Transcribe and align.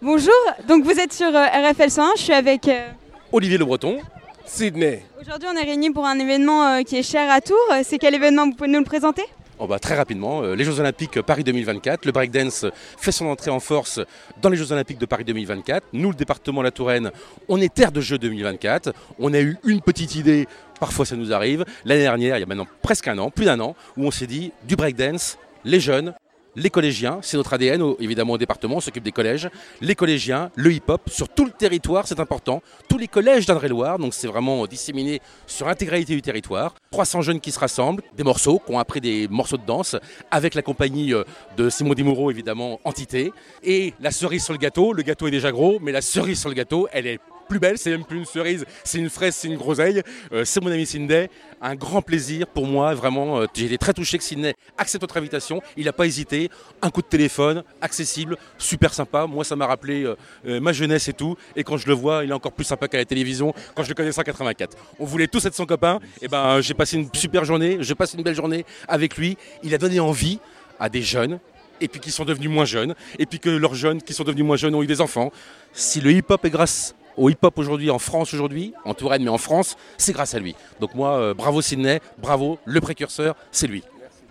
Bonjour, 0.00 0.32
donc 0.68 0.84
vous 0.84 0.92
êtes 0.92 1.12
sur 1.12 1.26
euh, 1.26 1.46
RFL 1.46 1.90
101, 1.90 2.10
je 2.16 2.22
suis 2.22 2.32
avec... 2.32 2.68
euh, 2.68 2.88
Olivier 3.32 3.58
Le 3.58 3.64
Breton. 3.64 3.98
Sydney. 4.46 5.02
Aujourd'hui 5.20 5.48
on 5.52 5.56
est 5.56 5.64
réunis 5.64 5.90
pour 5.90 6.06
un 6.06 6.16
événement 6.18 6.66
euh, 6.66 6.82
qui 6.82 6.98
est 6.98 7.02
cher 7.02 7.28
à 7.28 7.40
Tours. 7.40 7.56
C'est 7.82 7.98
quel 7.98 8.14
événement? 8.14 8.46
Vous 8.46 8.52
pouvez 8.52 8.68
nous 8.68 8.78
le 8.78 8.84
présenter? 8.84 9.24
Oh 9.58 9.66
bah, 9.66 9.80
très 9.80 9.96
rapidement, 9.96 10.42
euh, 10.42 10.54
les 10.54 10.62
Jeux 10.62 10.78
Olympiques 10.78 11.20
Paris 11.22 11.42
2024. 11.42 12.04
Le 12.04 12.12
breakdance 12.12 12.64
fait 12.96 13.10
son 13.10 13.26
entrée 13.26 13.50
en 13.50 13.58
force 13.60 13.98
dans 14.40 14.50
les 14.50 14.56
Jeux 14.56 14.70
Olympiques 14.70 14.98
de 14.98 15.06
Paris 15.06 15.24
2024. 15.24 15.88
Nous, 15.92 16.10
le 16.10 16.14
département 16.16 16.62
La 16.62 16.70
Touraine, 16.70 17.10
on 17.48 17.60
est 17.60 17.74
terre 17.74 17.90
de 17.90 18.00
Jeux 18.00 18.18
2024. 18.18 18.92
On 19.18 19.34
a 19.34 19.40
eu 19.40 19.56
une 19.64 19.80
petite 19.80 20.14
idée, 20.14 20.46
parfois 20.78 21.04
ça 21.06 21.16
nous 21.16 21.32
arrive. 21.32 21.64
L'année 21.84 22.02
dernière, 22.02 22.36
il 22.36 22.40
y 22.40 22.44
a 22.44 22.46
maintenant 22.46 22.68
presque 22.82 23.08
un 23.08 23.18
an, 23.18 23.30
plus 23.30 23.46
d'un 23.46 23.58
an, 23.58 23.74
où 23.96 24.06
on 24.06 24.12
s'est 24.12 24.28
dit 24.28 24.52
du 24.68 24.76
breakdance, 24.76 25.38
les 25.64 25.80
jeunes, 25.80 26.14
les 26.56 26.70
collégiens, 26.70 27.18
c'est 27.22 27.36
notre 27.36 27.52
ADN 27.52 27.94
évidemment 27.98 28.34
au 28.34 28.38
département, 28.38 28.76
on 28.76 28.80
s'occupe 28.80 29.04
des 29.04 29.12
collèges, 29.12 29.48
les 29.80 29.94
collégiens, 29.94 30.50
le 30.54 30.72
hip-hop, 30.72 31.02
sur 31.10 31.28
tout 31.28 31.44
le 31.44 31.50
territoire, 31.50 32.06
c'est 32.06 32.20
important, 32.20 32.62
tous 32.88 32.98
les 32.98 33.08
collèges 33.08 33.46
d'Indre-et-Loire, 33.46 33.98
donc 33.98 34.14
c'est 34.14 34.26
vraiment 34.26 34.66
disséminé 34.66 35.20
sur 35.46 35.66
l'intégralité 35.66 36.14
du 36.14 36.22
territoire, 36.22 36.74
300 36.90 37.22
jeunes 37.22 37.40
qui 37.40 37.52
se 37.52 37.58
rassemblent, 37.58 38.02
des 38.16 38.24
morceaux, 38.24 38.60
qui 38.64 38.72
ont 38.72 38.78
appris 38.78 39.00
des 39.00 39.28
morceaux 39.28 39.56
de 39.56 39.66
danse, 39.66 39.96
avec 40.30 40.54
la 40.54 40.62
compagnie 40.62 41.14
euh, 41.14 41.24
de 41.56 41.70
Simon 41.70 41.94
Dimoureau 41.94 42.30
évidemment, 42.30 42.80
Entité, 42.84 43.32
et 43.62 43.94
la 44.00 44.10
cerise 44.10 44.44
sur 44.44 44.52
le 44.52 44.58
gâteau, 44.58 44.92
le 44.92 45.02
gâteau 45.02 45.26
est 45.26 45.30
déjà 45.30 45.52
gros, 45.52 45.78
mais 45.80 45.92
la 45.92 46.02
cerise 46.02 46.40
sur 46.40 46.48
le 46.48 46.54
gâteau, 46.54 46.88
elle 46.92 47.06
est 47.06 47.20
plus 47.50 47.58
belle, 47.58 47.76
c'est 47.76 47.90
même 47.90 48.04
plus 48.04 48.16
une 48.18 48.24
cerise, 48.24 48.64
c'est 48.84 48.98
une 48.98 49.10
fraise, 49.10 49.34
c'est 49.34 49.48
une 49.48 49.56
groseille. 49.58 50.02
Euh, 50.32 50.44
c'est 50.44 50.62
mon 50.62 50.70
ami 50.70 50.86
Sydney. 50.86 51.28
Un 51.60 51.74
grand 51.74 52.00
plaisir 52.00 52.46
pour 52.46 52.66
moi, 52.66 52.94
vraiment. 52.94 53.40
euh, 53.40 53.46
J'ai 53.52 53.66
été 53.66 53.76
très 53.76 53.92
touché 53.92 54.16
que 54.16 54.24
Sydney 54.24 54.54
accepte 54.78 55.02
notre 55.02 55.16
invitation. 55.18 55.60
Il 55.76 55.84
n'a 55.84 55.92
pas 55.92 56.06
hésité. 56.06 56.48
Un 56.80 56.90
coup 56.90 57.02
de 57.02 57.06
téléphone, 57.08 57.64
accessible, 57.82 58.36
super 58.56 58.94
sympa. 58.94 59.26
Moi, 59.26 59.44
ça 59.44 59.56
m'a 59.56 59.66
rappelé 59.66 60.04
euh, 60.46 60.60
ma 60.60 60.72
jeunesse 60.72 61.08
et 61.08 61.12
tout. 61.12 61.36
Et 61.56 61.64
quand 61.64 61.76
je 61.76 61.86
le 61.88 61.92
vois, 61.94 62.24
il 62.24 62.30
est 62.30 62.32
encore 62.32 62.52
plus 62.52 62.64
sympa 62.64 62.88
qu'à 62.88 62.96
la 62.98 63.04
télévision 63.04 63.52
quand 63.74 63.82
je 63.82 63.88
le 63.88 63.94
connaissais 63.94 64.20
en 64.20 64.24
84. 64.24 64.76
On 64.98 65.04
voulait 65.04 65.26
tous 65.26 65.44
être 65.44 65.54
son 65.54 65.66
copain. 65.66 65.98
Et 66.22 66.28
ben, 66.28 66.60
j'ai 66.60 66.74
passé 66.74 66.96
une 66.96 67.08
super 67.12 67.44
journée. 67.44 67.78
J'ai 67.80 67.96
passé 67.96 68.16
une 68.16 68.22
belle 68.22 68.36
journée 68.36 68.64
avec 68.88 69.16
lui. 69.16 69.36
Il 69.62 69.74
a 69.74 69.78
donné 69.78 69.98
envie 70.00 70.38
à 70.78 70.88
des 70.88 71.02
jeunes 71.02 71.40
et 71.82 71.88
puis 71.88 71.98
qui 71.98 72.10
sont 72.10 72.26
devenus 72.26 72.50
moins 72.50 72.66
jeunes, 72.66 72.94
et 73.18 73.24
puis 73.24 73.38
que 73.38 73.48
leurs 73.48 73.74
jeunes 73.74 74.02
qui 74.02 74.12
sont 74.12 74.22
devenus 74.22 74.44
moins 74.44 74.56
jeunes 74.56 74.74
ont 74.74 74.82
eu 74.82 74.86
des 74.86 75.00
enfants. 75.00 75.32
Si 75.72 76.02
le 76.02 76.12
hip-hop 76.12 76.44
est 76.44 76.50
grâce 76.50 76.94
au 77.16 77.30
hip-hop 77.30 77.58
aujourd'hui 77.58 77.90
en 77.90 77.98
France 77.98 78.34
aujourd'hui, 78.34 78.72
en 78.84 78.94
Touraine 78.94 79.22
mais 79.22 79.30
en 79.30 79.38
France, 79.38 79.76
c'est 79.98 80.12
grâce 80.12 80.34
à 80.34 80.38
lui. 80.38 80.54
Donc 80.80 80.94
moi, 80.94 81.18
euh, 81.18 81.34
bravo 81.34 81.62
Sydney, 81.62 82.00
bravo, 82.18 82.58
le 82.64 82.80
précurseur, 82.80 83.36
c'est 83.52 83.66
lui. 83.66 83.82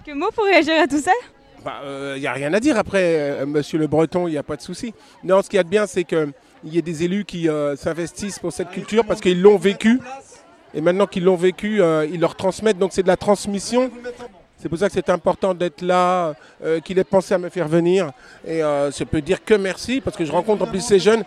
Que 0.05 0.13
mots 0.13 0.31
pour 0.33 0.45
réagir 0.45 0.75
à 0.81 0.87
tout 0.87 0.99
ça? 0.99 1.11
Il 2.15 2.21
n'y 2.21 2.27
a 2.27 2.33
rien 2.33 2.53
à 2.53 2.59
dire 2.59 2.77
après, 2.77 3.41
euh, 3.41 3.45
monsieur 3.45 3.77
le 3.77 3.87
Breton, 3.87 4.27
il 4.27 4.31
n'y 4.31 4.37
a 4.37 4.43
pas 4.43 4.55
de 4.55 4.61
souci. 4.61 4.93
Non, 5.23 5.41
ce 5.41 5.49
qu'il 5.49 5.57
y 5.57 5.59
a 5.59 5.63
de 5.63 5.69
bien, 5.69 5.87
c'est 5.87 6.03
qu'il 6.03 6.33
y 6.65 6.77
ait 6.77 6.81
des 6.81 7.03
élus 7.03 7.25
qui 7.25 7.49
euh, 7.49 7.75
s'investissent 7.75 8.39
pour 8.39 8.53
cette 8.53 8.69
culture 8.71 9.05
parce 9.05 9.19
qu'ils 9.19 9.41
l'ont 9.41 9.57
vécu. 9.57 9.99
Et 10.73 10.81
maintenant 10.81 11.07
qu'ils 11.07 11.23
l'ont 11.23 11.35
vécu, 11.35 11.81
euh, 11.81 12.07
ils 12.11 12.19
leur 12.19 12.35
transmettent. 12.35 12.77
Donc 12.77 12.91
c'est 12.93 13.03
de 13.03 13.07
la 13.07 13.17
transmission. 13.17 13.91
C'est 14.61 14.67
pour 14.67 14.77
ça 14.77 14.87
que 14.87 14.93
c'est 14.93 15.09
important 15.09 15.53
d'être 15.53 15.81
là, 15.81 16.33
euh, 16.63 16.81
qu'il 16.81 16.99
ait 16.99 17.05
pensé 17.05 17.33
à 17.33 17.37
me 17.37 17.47
faire 17.47 17.69
venir. 17.69 18.11
Et 18.45 18.61
euh, 18.61 18.91
je 18.91 19.05
peux 19.05 19.21
dire 19.21 19.43
que 19.43 19.53
merci 19.53 20.01
parce 20.01 20.17
que 20.17 20.25
je 20.25 20.31
rencontre 20.33 20.63
en 20.63 20.67
plus 20.67 20.81
ces 20.81 20.99
jeunes. 20.99 21.23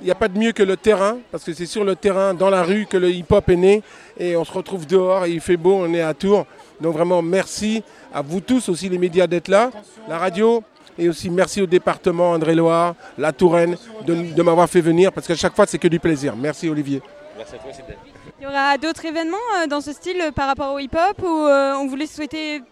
Il 0.00 0.04
n'y 0.04 0.12
a 0.12 0.14
pas 0.14 0.28
de 0.28 0.38
mieux 0.38 0.52
que 0.52 0.62
le 0.62 0.76
terrain, 0.76 1.18
parce 1.32 1.42
que 1.42 1.52
c'est 1.52 1.66
sur 1.66 1.82
le 1.82 1.96
terrain, 1.96 2.34
dans 2.34 2.50
la 2.50 2.62
rue, 2.62 2.86
que 2.86 2.96
le 2.96 3.10
hip-hop 3.10 3.48
est 3.48 3.56
né. 3.56 3.82
Et 4.16 4.36
on 4.36 4.44
se 4.44 4.52
retrouve 4.52 4.86
dehors 4.86 5.24
et 5.24 5.32
il 5.32 5.40
fait 5.40 5.56
beau, 5.56 5.74
on 5.74 5.92
est 5.92 6.02
à 6.02 6.14
Tours. 6.14 6.46
Donc 6.80 6.94
vraiment 6.94 7.20
merci 7.20 7.82
à 8.14 8.22
vous 8.22 8.40
tous 8.40 8.68
aussi 8.68 8.88
les 8.88 8.98
médias 8.98 9.26
d'être 9.26 9.48
là, 9.48 9.70
la 10.08 10.18
radio. 10.18 10.62
Et 10.96 11.08
aussi 11.08 11.30
merci 11.30 11.60
au 11.60 11.66
département 11.66 12.30
André-Loire, 12.32 12.94
la 13.18 13.32
Touraine, 13.32 13.76
de, 14.06 14.42
m'avoir 14.42 14.68
fait 14.68 14.80
venir, 14.80 15.12
parce 15.12 15.26
qu'à 15.26 15.36
chaque 15.36 15.54
fois 15.54 15.66
c'est 15.66 15.78
que 15.78 15.88
du 15.88 15.98
plaisir. 15.98 16.34
Merci 16.36 16.68
Olivier. 16.68 17.02
Merci 17.36 17.54
à 17.56 17.58
toi. 17.58 17.94
Il 18.40 18.44
y 18.44 18.46
aura 18.46 18.78
d'autres 18.78 19.04
événements 19.04 19.36
euh, 19.56 19.66
dans 19.66 19.80
ce 19.80 19.92
style 19.92 20.20
euh, 20.20 20.30
par 20.30 20.46
rapport 20.46 20.72
au 20.72 20.78
hip-hop 20.78 21.20
ou 21.22 21.26
euh, 21.26 21.74
on 21.74 21.88
voulait 21.88 22.06
souhaiter 22.06 22.62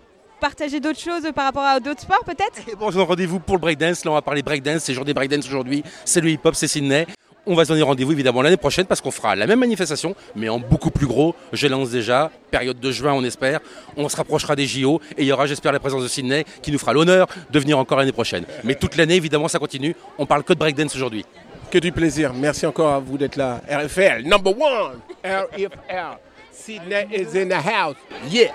partager 0.41 0.79
d'autres 0.79 1.01
choses 1.01 1.29
par 1.35 1.45
rapport 1.45 1.65
à 1.65 1.81
d'autres 1.81 2.03
sports 2.03 2.23
peut-être? 2.25 2.69
Et 2.69 2.77
bon, 2.77 2.87
je 2.87 2.93
vous 2.93 2.99
donne 2.99 3.09
rendez-vous 3.09 3.41
pour 3.41 3.57
le 3.57 3.61
breakdance. 3.61 4.05
Là, 4.05 4.13
on 4.13 4.15
va 4.15 4.23
parler 4.23 4.43
breakdance. 4.43 4.83
C'est 4.83 4.95
jour 4.95 5.05
des 5.05 5.13
breakdance 5.13 5.45
aujourd'hui. 5.47 5.83
C'est 6.05 6.21
le 6.21 6.31
hip-hop, 6.31 6.55
c'est 6.55 6.69
Sydney. 6.69 7.05
On 7.47 7.57
va 7.57 7.65
se 7.65 7.71
donner 7.71 7.83
rendez-vous 7.83 8.13
évidemment 8.13 8.43
l'année 8.43 8.57
prochaine 8.57 8.87
parce 8.87 9.01
qu'on 9.01 9.11
fera 9.11 9.35
la 9.35 9.47
même 9.49 9.59
manifestation, 9.59 10.15
mais 10.37 10.49
en 10.49 10.61
beaucoup 10.61 10.91
plus 10.91 11.07
gros. 11.07 11.35
Je 11.53 11.67
lance 11.67 11.91
déjà, 11.91 12.31
période 12.53 12.79
de 12.79 12.91
juin, 12.93 13.13
on 13.13 13.25
espère. 13.25 13.59
On 13.97 14.09
se 14.09 14.17
rapprochera 14.17 14.55
des 14.55 14.67
JO 14.67 15.01
et 15.17 15.23
il 15.23 15.27
y 15.27 15.33
aura, 15.33 15.47
j'espère, 15.47 15.73
la 15.73 15.81
présence 15.81 16.03
de 16.03 16.09
Sydney 16.09 16.45
qui 16.63 16.71
nous 16.71 16.79
fera 16.79 16.93
l'honneur 16.93 17.27
de 17.51 17.59
venir 17.59 17.77
encore 17.77 17.99
l'année 17.99 18.13
prochaine. 18.13 18.45
Mais 18.63 18.77
toute 18.77 18.97
l'année, 18.97 19.17
évidemment, 19.17 19.49
ça 19.49 19.59
continue. 19.59 19.97
On 20.19 20.27
parle 20.27 20.45
que 20.45 20.53
de 20.53 20.59
breakdance 20.59 20.95
aujourd'hui. 20.95 21.25
Que 21.71 21.79
du 21.79 21.93
plaisir. 21.93 22.33
Merci 22.33 22.67
encore 22.67 22.93
à 22.93 22.99
vous 22.99 23.19
d'être 23.19 23.37
là. 23.37 23.61
RFL, 23.69 24.23
number 24.25 24.53
one. 24.57 25.01
RFL. 25.25 26.19
Sydney 26.53 27.07
is 27.13 27.37
in 27.37 27.49
the 27.49 27.61
house. 27.61 27.97
Yeah. 28.29 28.53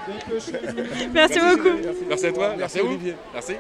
Merci 1.14 1.40
beaucoup. 1.40 1.78
Merci 2.10 2.26
à 2.26 2.32
toi. 2.32 2.56
Merci, 2.58 2.80
Olivier. 2.82 3.16
Merci. 3.34 3.54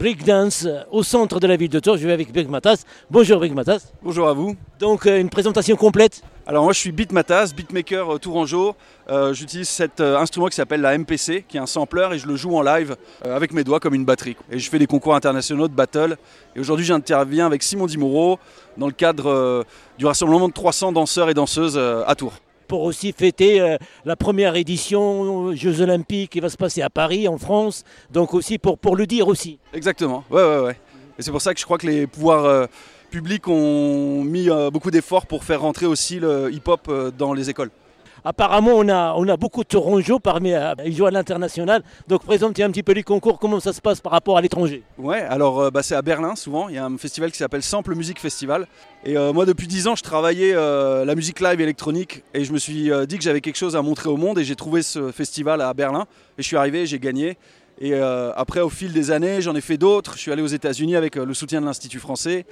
Breakdance 0.00 0.64
euh, 0.64 0.80
au 0.90 1.02
centre 1.02 1.40
de 1.40 1.46
la 1.46 1.56
ville 1.56 1.68
de 1.68 1.78
Tours. 1.78 1.98
Je 1.98 2.06
vais 2.06 2.14
avec 2.14 2.32
Big 2.32 2.48
Matas. 2.48 2.84
Bonjour 3.10 3.38
Big 3.38 3.52
Matas. 3.52 3.92
Bonjour 4.02 4.28
à 4.28 4.32
vous. 4.32 4.56
Donc 4.78 5.06
euh, 5.06 5.20
une 5.20 5.28
présentation 5.28 5.76
complète. 5.76 6.22
Alors 6.46 6.64
moi 6.64 6.72
je 6.72 6.78
suis 6.78 6.90
beatmatas, 6.90 7.52
beatmaker 7.54 8.14
euh, 8.14 8.18
tourangeau. 8.18 8.74
Euh, 9.10 9.34
J'utilise 9.34 9.68
cet 9.68 10.00
euh, 10.00 10.16
instrument 10.16 10.46
qui 10.46 10.56
s'appelle 10.56 10.80
la 10.80 10.96
MPC, 10.96 11.44
qui 11.46 11.58
est 11.58 11.60
un 11.60 11.66
sampler 11.66 12.08
et 12.12 12.18
je 12.18 12.26
le 12.26 12.34
joue 12.34 12.56
en 12.56 12.62
live 12.62 12.96
avec 13.22 13.52
mes 13.52 13.62
doigts 13.62 13.78
comme 13.78 13.94
une 13.94 14.06
batterie. 14.06 14.38
Et 14.50 14.58
je 14.58 14.70
fais 14.70 14.78
des 14.78 14.86
concours 14.86 15.14
internationaux 15.14 15.68
de 15.68 15.74
battle. 15.74 16.16
Et 16.56 16.60
aujourd'hui 16.60 16.86
j'interviens 16.86 17.44
avec 17.44 17.62
Simon 17.62 17.84
Dimoureau 17.84 18.38
dans 18.78 18.86
le 18.86 18.94
cadre 18.94 19.66
du 19.98 20.06
rassemblement 20.06 20.48
de 20.48 20.54
300 20.54 20.92
danseurs 20.92 21.28
et 21.28 21.34
danseuses 21.34 21.78
à 21.78 22.14
Tours. 22.14 22.40
Pour 22.70 22.82
aussi 22.82 23.10
fêter 23.10 23.60
euh, 23.60 23.78
la 24.04 24.14
première 24.14 24.54
édition 24.54 25.22
aux 25.22 25.56
Jeux 25.56 25.80
Olympiques 25.80 26.30
qui 26.30 26.38
va 26.38 26.48
se 26.48 26.56
passer 26.56 26.82
à 26.82 26.88
Paris, 26.88 27.26
en 27.26 27.36
France. 27.36 27.82
Donc 28.12 28.32
aussi 28.32 28.58
pour, 28.58 28.94
le 28.94 29.06
dire 29.08 29.26
aussi. 29.26 29.58
Exactement, 29.74 30.22
ouais 30.30 30.40
ouais 30.40 30.60
ouais. 30.60 30.76
Et 31.18 31.22
c'est 31.22 31.32
pour 31.32 31.42
ça 31.42 31.52
que 31.52 31.58
je 31.58 31.64
crois 31.64 31.78
que 31.78 31.88
les 31.88 32.06
pouvoirs 32.06 32.44
euh, 32.44 32.66
publics 33.10 33.48
ont 33.48 34.22
mis 34.22 34.48
euh, 34.48 34.70
beaucoup 34.70 34.92
d'efforts 34.92 35.26
pour 35.26 35.42
faire 35.42 35.62
rentrer 35.62 35.86
aussi 35.86 36.20
le 36.20 36.52
hip-hop 36.52 36.86
euh, 36.88 37.10
dans 37.10 37.32
les 37.32 37.50
écoles. 37.50 37.70
Apparemment, 38.24 38.72
on 38.74 38.88
a, 39.28 39.36
beaucoup 39.36 39.62
de 39.62 39.68
Tourangeaux 39.68 40.18
parmi 40.18 40.52
euh, 40.52 40.74
ils 40.84 40.94
jouent 40.94 41.06
à 41.06 41.10
l'international. 41.10 41.82
Donc 42.08 42.24
présentez 42.24 42.62
un 42.62 42.70
petit 42.70 42.82
peu 42.82 42.92
les 42.92 43.02
concours, 43.02 43.38
comment 43.38 43.60
ça 43.60 43.72
se 43.72 43.80
passe 43.80 44.00
par 44.00 44.12
rapport 44.12 44.36
à 44.36 44.40
l'étranger? 44.40 44.82
Ouais, 44.98 45.20
alors 45.20 45.60
euh, 45.60 45.70
bah, 45.70 45.82
c'est 45.82 45.94
à 45.94 46.02
Berlin 46.02 46.36
souvent, 46.36 46.68
il 46.68 46.74
y 46.74 46.78
a 46.78 46.84
un 46.84 46.98
festival 46.98 47.30
qui 47.30 47.38
s'appelle 47.38 47.62
Sample 47.62 47.94
Music 47.94 48.18
Festival. 48.18 48.66
Et 49.04 49.16
euh, 49.16 49.32
moi 49.32 49.46
depuis 49.46 49.66
10 49.66 49.88
ans 49.88 49.96
je 49.96 50.02
travaillais 50.02 50.52
la 50.52 51.14
musique 51.14 51.40
live 51.40 51.60
électronique 51.60 52.22
et 52.34 52.44
je 52.44 52.52
me 52.52 52.58
suis 52.58 52.90
dit 53.08 53.16
que 53.16 53.24
j'avais 53.24 53.40
quelque 53.40 53.56
chose 53.56 53.76
à 53.76 53.82
montrer 53.82 54.08
au 54.08 54.16
monde 54.16 54.38
et 54.38 54.44
j'ai 54.44 54.56
trouvé 54.56 54.82
ce 54.82 55.10
festival 55.10 55.60
à 55.60 55.72
Berlin 55.72 56.06
et 56.38 56.42
je 56.42 56.46
suis 56.46 56.56
arrivé, 56.56 56.86
j'ai 56.86 56.98
gagné. 56.98 57.38
Et 57.80 57.94
après 57.94 58.60
au 58.60 58.68
fil 58.68 58.92
des 58.92 59.10
années 59.10 59.40
j'en 59.40 59.54
ai 59.54 59.62
fait 59.62 59.78
d'autres, 59.78 60.14
je 60.16 60.20
suis 60.20 60.32
allé 60.32 60.42
aux 60.42 60.46
États-Unis 60.46 60.96
avec 60.96 61.16
le 61.16 61.32
soutien 61.32 61.60
de 61.60 61.66
l'Institut 61.66 61.98
français 61.98 62.44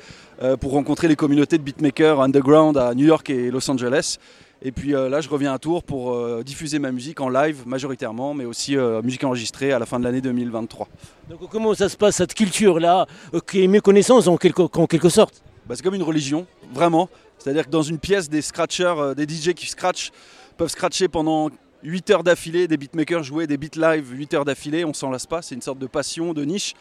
pour 0.61 0.73
rencontrer 0.73 1.09
les 1.09 1.17
communautés 1.17 1.59
de 1.59 1.63
beatmakers 1.63 2.21
underground 2.21 2.79
à 2.79 2.95
New 2.95 3.07
York 3.07 3.29
et 3.29 3.51
Los 3.51 3.71
Angeles. 3.71 4.19
Et 4.61 4.73
puis 4.73 4.95
euh, 4.95 5.09
là, 5.09 5.21
je 5.21 5.29
reviens 5.29 5.55
à 5.55 5.59
Tours 5.59 5.85
pour 5.85 6.15
euh, 6.15 6.43
diffuser 6.45 6.79
ma 6.79 6.91
musique 6.91 7.21
en 7.21 7.29
live 7.29 7.63
majoritairement, 7.67 8.35
mais 8.35 8.45
aussi 8.45 8.77
euh, 8.77 9.03
musique 9.03 9.23
enregistrée 9.23 9.73
à 9.73 9.79
la 9.79 9.87
fin 9.87 10.01
de 10.01 10.05
l'année 10.05 10.21
2023. 10.21 10.89
Donc 11.31 11.49
comment 11.49 11.75
ça 11.75 11.89
se 11.89 11.97
passe 11.97 12.17
cette 12.17 12.35
culture-là, 12.35 13.07
qui 13.49 13.63
est 13.63 13.69
méconnaissance 13.69 14.27
en 14.27 14.37
quelque, 14.37 14.63
en 14.63 14.87
quelque 14.87 15.09
sorte 15.09 15.43
Bah, 15.67 15.77
c'est 15.77 15.83
comme 15.83 15.95
une 15.95 16.03
religion, 16.03 16.47
vraiment. 16.73 17.09
C'est-à-dire 17.39 17.67
que 17.67 17.71
dans 17.71 17.83
une 17.83 17.99
pièce, 17.99 18.29
des 18.29 18.43
scratchers, 18.43 19.15
des 19.17 19.29
DJ 19.29 19.55
qui 19.55 19.67
scratchent, 19.67 20.11
peuvent 20.57 20.69
scratcher 20.69 21.07
pendant 21.07 21.51
8 21.83 22.11
heures 22.11 22.25
d'affilée, 22.25 22.69
des 22.69 22.77
beatmakers 22.77 23.23
jouaient 23.23 23.47
des 23.47 23.57
beats 23.57 23.77
live 23.77 24.11
8 24.11 24.35
heures 24.35 24.45
d'affilée, 24.45 24.85
on 24.85 24.93
s'en 24.93 25.11
lasse 25.11 25.27
pas, 25.27 25.43
c'est 25.43 25.55
une 25.55 25.63
sorte 25.63 25.79
de 25.79 25.87
passion, 25.87 26.33
de 26.33 26.45
niche. 26.45 26.75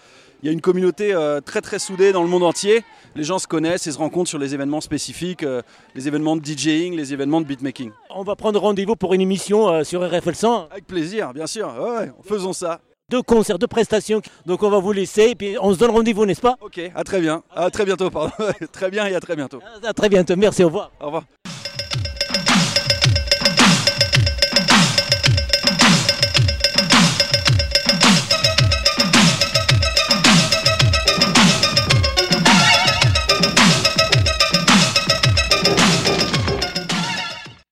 Il 0.43 0.45
y 0.45 0.49
a 0.49 0.51
une 0.51 0.61
communauté 0.61 1.13
euh, 1.13 1.41
très 1.41 1.61
très 1.61 1.79
soudée 1.79 2.11
dans 2.11 2.21
le 2.21 2.29
monde 2.29 2.43
entier. 2.43 2.83
Les 3.15 3.23
gens 3.23 3.39
se 3.39 3.47
connaissent 3.47 3.87
et 3.87 3.91
se 3.91 3.97
rencontrent 3.97 4.29
sur 4.29 4.37
les 4.37 4.53
événements 4.53 4.81
spécifiques, 4.81 5.43
euh, 5.43 5.61
les 5.95 6.07
événements 6.07 6.35
de 6.35 6.45
DJing, 6.45 6.95
les 6.95 7.13
événements 7.13 7.41
de 7.41 7.47
beatmaking. 7.47 7.91
On 8.11 8.23
va 8.23 8.35
prendre 8.35 8.59
rendez-vous 8.59 8.95
pour 8.95 9.13
une 9.13 9.21
émission 9.21 9.69
euh, 9.69 9.83
sur 9.83 10.07
RFL 10.07 10.35
100. 10.35 10.67
Avec 10.71 10.85
plaisir, 10.85 11.33
bien 11.33 11.47
sûr. 11.47 11.73
Ouais, 11.79 12.11
faisons 12.23 12.53
ça. 12.53 12.81
Deux 13.09 13.21
concerts, 13.21 13.57
deux 13.57 13.67
prestations. 13.67 14.21
Donc 14.45 14.63
on 14.63 14.69
va 14.69 14.79
vous 14.79 14.91
laisser 14.91 15.29
et 15.29 15.35
puis 15.35 15.55
on 15.61 15.73
se 15.73 15.79
donne 15.79 15.91
rendez-vous, 15.91 16.25
n'est-ce 16.25 16.41
pas? 16.41 16.57
Ok, 16.61 16.79
à 16.93 17.03
très 17.03 17.21
bien. 17.21 17.41
À 17.55 17.71
très 17.71 17.85
bientôt, 17.85 18.09
pardon. 18.09 18.31
très 18.71 18.91
bien 18.91 19.07
et 19.07 19.15
à 19.15 19.19
très 19.19 19.35
bientôt. 19.35 19.59
À 19.83 19.93
très 19.93 20.09
bientôt. 20.09 20.35
Merci, 20.35 20.63
au 20.63 20.67
revoir. 20.67 20.91
Au 20.99 21.05
revoir. 21.05 21.23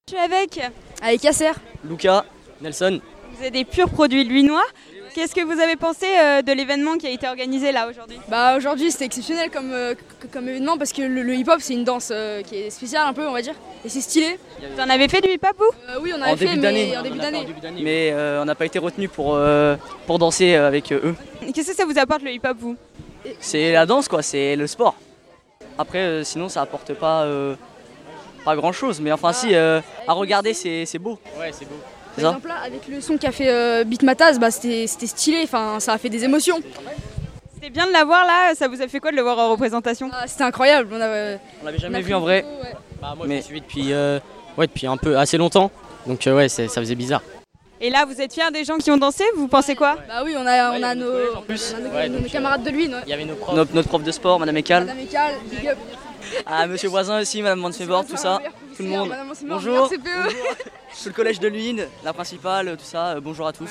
Je 0.07 0.13
suis 0.15 0.23
avec. 0.23 0.59
Avec 1.01 1.23
Yasser. 1.23 1.49
Lucas, 1.83 2.25
Nelson. 2.61 3.01
Vous 3.31 3.43
êtes 3.43 3.53
des 3.53 3.65
purs 3.65 3.89
produits 3.89 4.23
l'Uinois. 4.23 4.61
Qu'est-ce 5.15 5.33
que 5.33 5.41
vous 5.41 5.59
avez 5.59 5.77
pensé 5.77 6.05
euh, 6.05 6.43
de 6.43 6.51
l'événement 6.51 6.97
qui 6.99 7.07
a 7.07 7.09
été 7.09 7.27
organisé 7.27 7.71
là 7.71 7.87
aujourd'hui? 7.89 8.19
Bah 8.29 8.55
aujourd'hui 8.55 8.91
c'était 8.91 9.05
exceptionnel 9.05 9.49
comme, 9.49 9.71
euh, 9.73 9.95
comme 10.31 10.47
événement 10.47 10.77
parce 10.77 10.93
que 10.93 11.01
le, 11.01 11.23
le 11.23 11.33
hip-hop 11.33 11.57
c'est 11.59 11.73
une 11.73 11.85
danse 11.85 12.09
euh, 12.11 12.43
qui 12.43 12.55
est 12.55 12.69
spéciale 12.69 13.07
un 13.07 13.13
peu 13.13 13.27
on 13.27 13.31
va 13.31 13.41
dire 13.41 13.55
et 13.83 13.89
c'est 13.89 14.01
stylé. 14.01 14.37
Vous 14.75 14.79
en 14.79 14.89
avez 14.91 15.07
fait 15.07 15.21
du 15.21 15.29
hip-hop 15.29 15.55
vous? 15.57 15.71
Euh, 15.89 15.99
oui 15.99 16.11
on 16.15 16.19
En 16.19 16.25
avait 16.25 16.37
fait 16.37 16.53
début 16.53 16.61
mais 16.61 16.97
en 16.97 17.01
début 17.01 17.17
d'année. 17.17 17.81
Mais 17.81 18.11
euh, 18.13 18.43
on 18.43 18.45
n'a 18.45 18.53
pas 18.53 18.67
été 18.67 18.77
retenu 18.77 19.09
pour, 19.09 19.33
euh, 19.33 19.75
pour 20.05 20.19
danser 20.19 20.53
avec 20.53 20.91
euh, 20.91 20.99
eux. 21.03 21.15
Qu'est-ce 21.51 21.71
que 21.71 21.75
ça 21.75 21.85
vous 21.85 21.97
apporte 21.97 22.21
le 22.21 22.29
hip-hop 22.29 22.57
vous? 22.59 22.75
C'est 23.39 23.71
la 23.71 23.87
danse, 23.87 24.07
quoi, 24.07 24.21
c'est 24.21 24.55
le 24.55 24.67
sport. 24.67 24.93
Après, 25.79 25.97
euh, 25.99 26.23
sinon, 26.23 26.47
ça 26.47 26.61
apporte 26.61 26.93
pas, 26.93 27.23
euh, 27.23 27.55
pas 28.45 28.55
grand 28.55 28.71
chose. 28.71 29.01
Mais 29.01 29.11
enfin, 29.11 29.33
si, 29.33 29.53
euh, 29.53 29.81
à 30.07 30.13
regarder, 30.13 30.53
c'est 30.53 30.85
c'est 30.85 30.99
beau. 30.99 31.19
Ouais, 31.37 31.51
c'est 31.51 31.65
beau. 31.65 31.75
C'est 32.15 32.21
Par 32.21 32.31
ça 32.31 32.37
exemple 32.37 32.47
là 32.47 32.55
avec 32.65 32.87
le 32.87 33.01
son 33.01 33.17
qu'a 33.17 33.33
fait 33.33 33.49
euh, 33.49 33.83
Beat 33.83 34.03
Mataz 34.03 34.39
bah 34.39 34.49
c'était 34.49 34.87
c'était 34.87 35.07
stylé, 35.07 35.41
enfin 35.43 35.81
ça 35.81 35.93
a 35.93 35.97
fait 35.97 36.07
des 36.09 36.23
émotions. 36.23 36.57
C'était 37.55 37.69
bien 37.69 37.87
de 37.87 37.91
l'avoir 37.91 38.25
là, 38.25 38.53
ça 38.55 38.69
vous 38.69 38.81
a 38.81 38.87
fait 38.87 38.99
quoi 39.01 39.11
de 39.11 39.17
le 39.17 39.21
voir 39.21 39.37
en 39.37 39.49
représentation? 39.51 40.09
Ah, 40.13 40.27
c'était 40.27 40.43
incroyable. 40.43 40.89
On 40.93 40.97
l'avait 40.97 41.39
on 41.63 41.77
jamais 41.77 41.97
a 41.97 42.01
vu 42.01 42.13
en 42.13 42.21
vrai. 42.21 42.43
photo, 42.43 42.63
ouais. 42.63 42.73
Bah, 43.01 43.13
moi, 43.17 43.25
Mais- 43.27 43.37
je 43.41 43.45
suis 43.45 43.59
depuis, 43.59 43.91
euh, 43.91 44.19
ouais, 44.57 44.67
depuis 44.67 44.87
un 44.87 44.97
peu, 44.97 45.17
assez 45.17 45.37
longtemps. 45.37 45.71
Donc, 46.07 46.25
euh, 46.27 46.35
ouais, 46.35 46.47
ça 46.49 46.67
faisait 46.67 46.95
bizarre. 46.95 47.21
Et 47.81 47.89
là 47.89 48.05
vous 48.05 48.21
êtes 48.21 48.33
fiers 48.33 48.51
des 48.53 48.63
gens 48.63 48.77
qui 48.77 48.89
ont 48.89 48.97
dansé? 48.97 49.25
Vous 49.35 49.49
pensez 49.49 49.75
quoi? 49.75 49.97
Bah 50.07 50.21
oui 50.23 50.33
on 50.37 50.45
a, 50.47 50.71
on 50.79 50.81
a 50.81 50.95
nos, 50.95 51.11
camarades 52.31 52.63
de 52.63 52.69
lui. 52.69 52.85
Il 53.05 53.09
y 53.09 53.13
avait 53.13 53.25
nos 53.25 53.35
profs. 53.35 53.53
Notre, 53.55 53.75
notre 53.75 53.89
prof 53.89 54.01
de 54.01 54.11
sport, 54.11 54.39
Madame 54.39 54.55
Big 54.55 54.71
Up. 54.71 54.87
Ah, 56.45 56.67
Monsieur 56.67 56.89
Voisin 56.89 57.21
aussi, 57.21 57.41
Madame 57.41 57.59
Montefort, 57.59 58.05
tout 58.05 58.17
ça. 58.17 58.39
Tout 58.75 58.83
le 58.83 58.89
monde. 58.89 59.13
Bonjour. 59.47 59.89
Tout 59.89 59.95
le 61.07 61.11
collège 61.11 61.39
de 61.39 61.47
Luynes, 61.47 61.85
la 62.03 62.13
principale, 62.13 62.75
tout 62.77 62.85
ça. 62.85 63.07
euh, 63.15 63.19
bonjour 63.21 63.47
à 63.47 63.53
tous. 63.53 63.69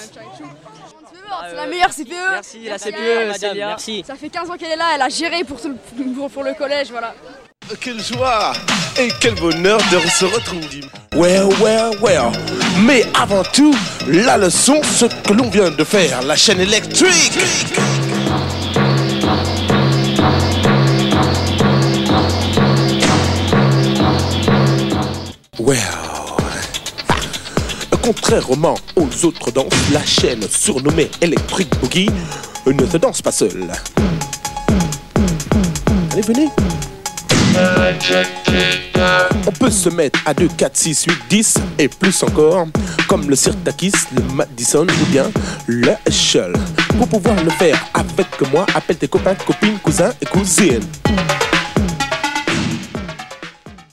C'est 1.49 1.57
la 1.57 1.67
meilleure 1.67 1.91
CPE. 1.91 2.11
Merci, 2.31 2.65
la 2.65 2.79
CPE, 2.79 2.93
Madame, 3.27 3.35
Célia. 3.39 3.67
merci. 3.69 4.05
Ça 4.07 4.15
fait 4.15 4.29
15 4.29 4.51
ans 4.51 4.57
qu'elle 4.57 4.73
est 4.73 4.77
là, 4.77 4.91
elle 4.95 5.03
a 5.03 5.09
géré 5.09 5.43
pour, 5.45 5.61
tout 5.61 5.69
le, 5.69 6.05
pour, 6.15 6.31
pour 6.31 6.43
le 6.45 6.55
collège, 6.55 6.91
voilà. 6.91 7.15
Quelle 7.81 7.99
joie 8.01 8.53
et 8.99 9.09
quel 9.21 9.35
bonheur 9.37 9.79
de 9.91 9.99
se 10.09 10.27
retrouver. 10.27 10.81
Well, 11.15 11.49
well, 11.63 11.97
well. 12.03 12.31
Mais 12.83 13.05
avant 13.19 13.43
tout, 13.43 13.75
la 14.07 14.37
leçon, 14.37 14.83
ce 14.83 15.07
que 15.07 15.33
l'on 15.33 15.49
vient 15.49 15.71
de 15.71 15.83
faire, 15.85 16.23
la 16.23 16.37
chaîne 16.37 16.61
électrique. 16.61 17.33
Well. 25.59 25.79
Contrairement 28.03 28.75
aux 28.97 29.25
autres 29.25 29.51
danses, 29.51 29.73
la 29.93 30.05
chaîne 30.05 30.43
surnommée 30.49 31.11
Electric 31.21 31.69
Boogie 31.81 32.11
ne 32.67 32.85
se 32.87 32.97
danse 32.97 33.23
pas 33.23 33.31
seule. 33.31 33.73
Allez, 36.13 36.23
venez. 36.23 36.49
On 39.47 39.53
peut 39.53 39.71
se 39.71 39.89
mettre 39.91 40.19
à 40.27 40.35
2, 40.35 40.49
4, 40.49 40.77
6, 40.77 41.05
8, 41.05 41.15
10 41.31 41.55
et 41.79 41.89
plus 41.89 42.23
encore, 42.25 42.67
comme 43.09 43.31
le 43.31 43.37
Sirtakis, 43.37 43.93
le 44.15 44.23
Madison 44.35 44.87
ou 44.87 45.07
bien 45.13 45.31
le 45.67 45.95
Shell. 46.11 46.53
Pour 46.99 47.09
pouvoir 47.09 47.43
le 47.45 47.51
faire 47.51 47.79
avec 47.95 48.27
moi, 48.53 48.67
appelle 48.75 48.97
tes 48.97 49.09
copains, 49.09 49.37
copines, 49.37 49.79
cousins 49.79 50.13
et 50.21 50.27
cousines. 50.27 50.83